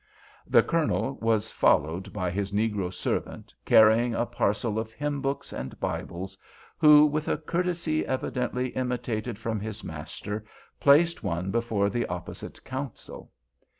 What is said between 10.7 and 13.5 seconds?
placed one before the opposite counsel.